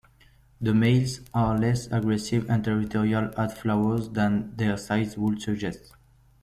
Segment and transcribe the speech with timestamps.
[0.59, 5.93] The males are less aggressive and territorial at flowers than their size would suggest.